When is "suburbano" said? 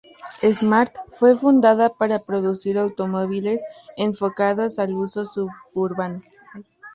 5.27-6.21